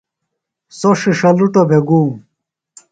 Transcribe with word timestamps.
سوۡ 0.77 0.95
ݜِݜلُٹوۡ 0.99 1.67
بھےۡ 1.69 1.83
گُوم۔ 1.87 2.09